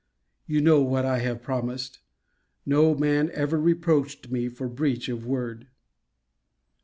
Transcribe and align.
You 0.47 0.61
know 0.61 0.81
what 0.81 1.05
I 1.05 1.19
have 1.19 1.43
promised. 1.43 1.99
No 2.65 2.95
man 2.95 3.29
ever 3.35 3.59
reproached 3.61 4.31
me 4.31 4.49
for 4.49 4.67
breach 4.67 5.07
of 5.09 5.27
word. 5.27 5.67